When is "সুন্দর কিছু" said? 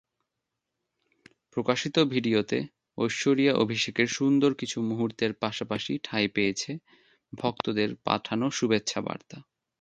4.17-4.77